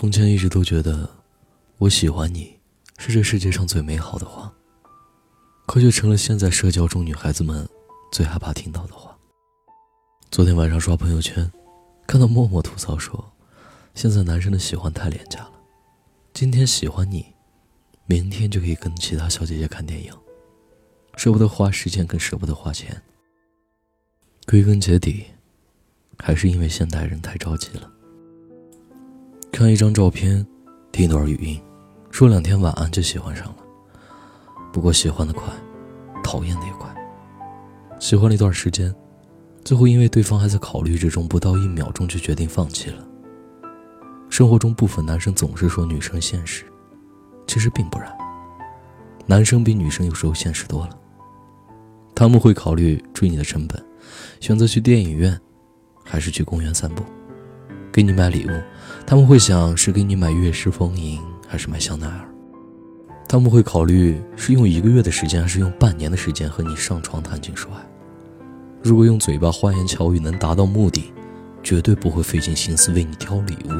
[0.00, 1.06] 从前一直都觉得，
[1.76, 2.58] 我喜欢你
[2.96, 4.50] 是这世界上最美好的话，
[5.66, 7.68] 可却成了现在社交中女孩子们
[8.10, 9.14] 最害怕听到的话。
[10.30, 11.52] 昨天晚上刷朋友圈，
[12.06, 13.30] 看到默默吐槽说，
[13.94, 15.52] 现在男生的喜欢太廉价了，
[16.32, 17.26] 今天喜欢你，
[18.06, 20.10] 明天就可以跟其他小姐姐看电影，
[21.16, 23.02] 舍不得花时间，更舍不得花钱。
[24.46, 25.26] 归根结底，
[26.16, 27.92] 还是因为现代人太着急了。
[29.52, 30.46] 看一张照片，
[30.90, 31.60] 听一段语音，
[32.10, 33.56] 说两天晚安就喜欢上了。
[34.72, 35.52] 不过喜欢的快，
[36.24, 36.88] 讨厌的也快。
[37.98, 38.94] 喜欢了一段时间，
[39.62, 43.04] 最后因为对方还在考虑之中，不到一秒钟就决定放弃了。
[44.30, 46.64] 生活中部分男生总是说女生现实，
[47.46, 48.10] 其实并不然。
[49.26, 50.98] 男生比女生有时候现实多了。
[52.14, 53.84] 他们会考虑追你的成本，
[54.40, 55.38] 选择去电影院，
[56.04, 57.04] 还是去公园散步。
[57.92, 58.50] 给你买礼物，
[59.06, 62.28] 他们会想是给你买悦诗风吟还是买香奈儿？
[63.28, 67.80] 他们会考虑是用一个月的时间还是用半年的时间和你上床谈情说爱。
[68.82, 71.12] 如果用嘴巴花言巧语能达到目的，
[71.62, 73.70] 绝对不会费尽心思为你挑礼物。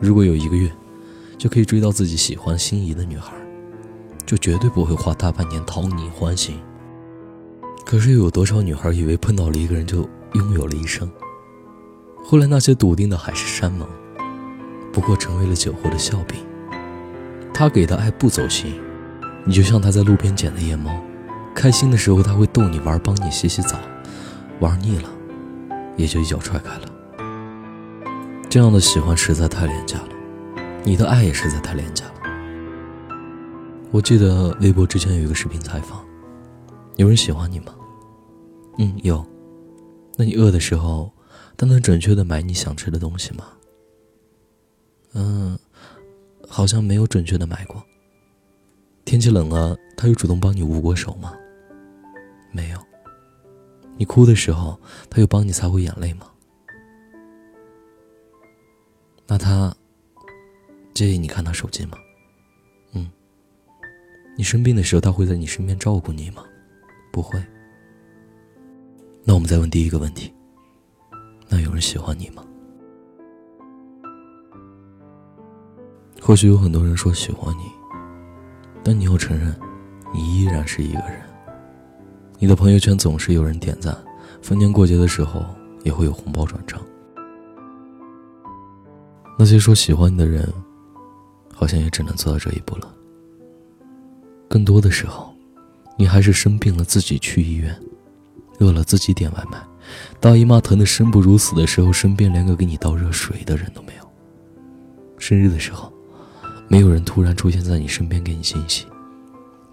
[0.00, 0.70] 如果有一个月
[1.38, 3.32] 就可以追到自己喜欢心仪的女孩，
[4.26, 6.58] 就绝对不会花大半年讨你欢心。
[7.84, 11.10] 可是又有多少女孩以为碰到了一个人就拥有了一生？
[12.22, 13.88] 后来那些笃定的海誓山盟，
[14.92, 16.38] 不过成为了酒后的笑柄。
[17.52, 18.80] 他给的爱不走心，
[19.44, 21.02] 你就像他在路边捡的夜猫，
[21.54, 23.76] 开心的时候他会逗你玩，帮你洗洗澡，
[24.60, 25.10] 玩腻了，
[25.96, 26.82] 也就一脚踹开了。
[28.48, 30.08] 这样的喜欢实在太廉价了，
[30.84, 32.12] 你的爱也实在太廉价了。
[33.90, 36.00] 我记得微博之前有一个视频采访，
[36.96, 37.74] 有人喜欢你吗？
[38.78, 39.24] 嗯，有。
[40.16, 41.10] 那你饿的时候？
[41.60, 43.48] 他能准确的买你想吃的东西吗？
[45.12, 45.58] 嗯，
[46.48, 47.84] 好像没有准确的买过。
[49.04, 51.34] 天气冷了，他有主动帮你捂过手吗？
[52.50, 52.78] 没有。
[53.98, 54.80] 你哭的时候，
[55.10, 56.30] 他有帮你擦过眼泪吗？
[59.26, 59.76] 那他
[60.94, 61.98] 介意你看他手机吗？
[62.92, 63.10] 嗯。
[64.34, 66.42] 你生病的时候，他会在你身边照顾你吗？
[67.12, 67.38] 不会。
[69.24, 70.32] 那我们再问第一个问题。
[71.50, 72.44] 那有人喜欢你吗？
[76.22, 77.64] 或许有很多人说喜欢你，
[78.84, 79.58] 但你要承认，
[80.14, 81.20] 你依然是一个人。
[82.38, 83.96] 你的朋友圈总是有人点赞，
[84.40, 85.44] 逢年过节的时候
[85.82, 86.80] 也会有红包转账。
[89.36, 90.46] 那些说喜欢你的人，
[91.52, 92.94] 好像也只能做到这一步了。
[94.48, 95.34] 更多的时候，
[95.96, 97.74] 你还是生病了自己去医院，
[98.60, 99.58] 饿了自己点外卖。
[100.18, 104.10] 大姨妈疼得生不如死的时候，身边连个给你倒热水的人都没有。
[105.18, 105.92] 生日的时候，
[106.68, 108.86] 没有人突然出现在你身边给你惊喜。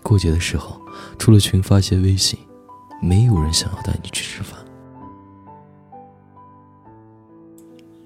[0.03, 0.79] 过节的时候，
[1.19, 2.39] 除了群发些微信，
[3.01, 4.57] 没有人想要带你去吃饭。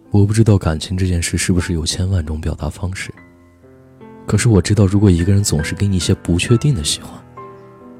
[0.09, 3.13] 我不知道感情这件事是不是有千万种表达方式，
[4.27, 7.13] 可是我知道，如果一个人总是给你一些不确定的喜欢，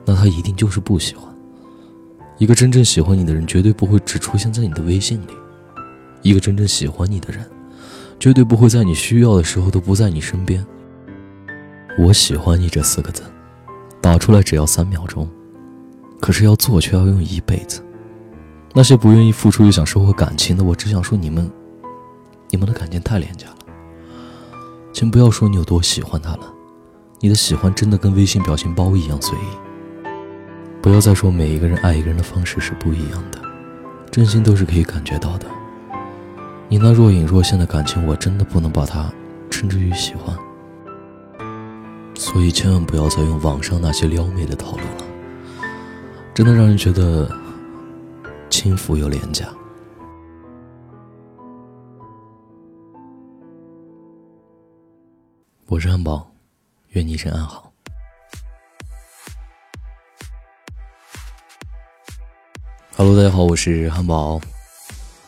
[0.05, 1.30] 那他一定就是不喜欢。
[2.41, 5.33] 一个真正喜欢你的人，绝对不会只出现在你的微信里；
[6.23, 7.47] 一个真正喜欢你的人，
[8.19, 10.65] 绝对不会在你需要的时候都不在你身边。
[11.99, 13.21] 我喜欢你这四个字，
[14.01, 15.29] 打出来只要三秒钟，
[16.19, 17.85] 可是要做却要用一辈子。
[18.73, 21.47] 那些不愿意付出又想收获感情的，我只想说你们，
[22.49, 23.57] 你们的感情太廉价了。
[24.91, 26.51] 请不要说你有多喜欢他了，
[27.19, 29.70] 你的喜欢真的跟微信表情包一样随意。
[30.81, 33.39] 不要再说每一个人爱一个人的方式是不一样的，
[34.09, 35.45] 真心都是可以感觉到的。
[36.67, 39.13] 你那若隐若现的感情，我真的不能把它
[39.49, 40.35] 称之于喜欢。
[42.15, 45.05] 所以千万不要再用网上那些撩妹的套路了，
[46.33, 47.29] 真的让人觉得
[48.49, 49.45] 轻浮又廉价。
[55.67, 56.31] 我是汉堡，
[56.89, 57.70] 愿你一生安好。
[63.03, 64.39] Hello，大家好，我是汉堡。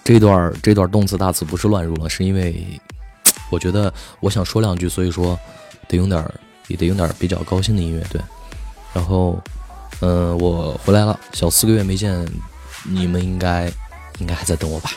[0.03, 2.79] 这段这段动词大词不是乱入了，是因为
[3.49, 5.35] 我觉得我想说两句，所以说
[5.87, 6.23] 得用点
[6.67, 8.21] 也得用点比较高兴的音乐，对。
[8.93, 9.41] 然后，
[10.01, 12.23] 嗯，我回来了，小四个月没见，
[12.83, 13.65] 你们应该
[14.19, 14.91] 应该还在等我吧？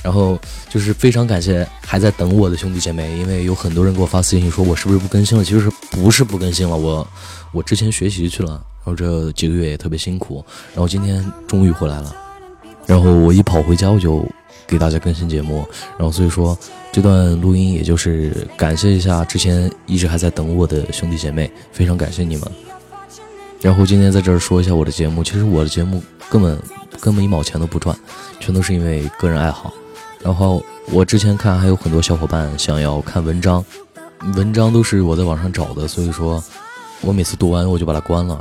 [0.00, 0.38] 然后
[0.70, 5.44] 就是非常感谢还在等我的兄弟姐妹，因为有很多人给我发私信说我是不是不更新了？
[5.44, 6.76] 其实是不是不更新了？
[6.76, 7.04] 我
[7.50, 8.64] 我之前学习去了。
[8.84, 10.44] 然后这几个月也特别辛苦，
[10.74, 12.14] 然后今天终于回来了，
[12.86, 14.24] 然后我一跑回家我就
[14.66, 15.66] 给大家更新节目，
[15.98, 16.56] 然后所以说
[16.92, 22.44] 这段录音也就是感谢一下之前一直还在等我的兄弟姐妹，非常感谢你们。
[23.62, 26.58] 然后今天在这儿说一下我的节目，其实我的节目根本
[27.00, 27.96] 根本一毛钱都不赚，
[28.38, 29.72] 全都是因为个人爱好。
[30.22, 33.64] 然后我之前看还有很多小伙伴想要看文章，
[34.36, 36.44] 文章都是我在网上找的，所以说
[37.00, 38.38] 我每次读完我就把它关了，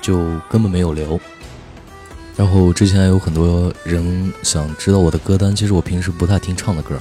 [0.00, 0.18] 就
[0.48, 1.18] 根本没有留。
[2.36, 6.96] 然后之前有很多人想知道我的歌单，其实我平时不太听唱的歌。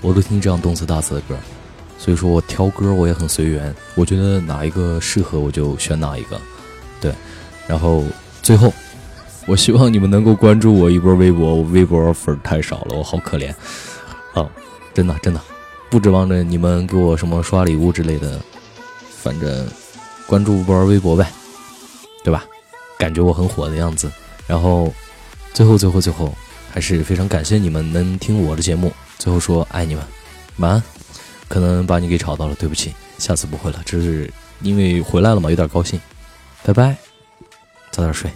[0.00, 1.36] 我都听这样动词大词的歌，
[1.96, 6.40] 所以说我挑歌我也很随缘，我觉得哪一个适合我就选哪一个，
[7.00, 7.14] 对。
[7.68, 8.02] 然后
[8.42, 8.72] 最后，
[9.46, 13.54] 我希望你们能够关注我一波微博，我微博粉太少了，我好可怜。
[14.34, 14.50] 哦，
[14.92, 15.40] 真的真的，
[15.88, 18.40] 不指望着你们给我什么刷礼物之类的，
[19.08, 19.68] 反正
[20.26, 21.32] 关注一波微博呗，
[22.22, 22.44] 对吧？
[22.98, 24.10] 感觉我很火的样子。
[24.46, 24.92] 然后
[25.52, 26.34] 最后最后最后，
[26.72, 28.92] 还是非常感谢你们能听我的节目。
[29.18, 30.04] 最后说爱你们，
[30.56, 30.82] 晚安。
[31.48, 33.82] 可能把你给吵到了，对不起，下次不会了。
[33.84, 34.32] 这是
[34.62, 36.00] 因为回来了嘛，有点高兴。
[36.62, 36.96] 拜拜，
[37.90, 38.30] 早点睡。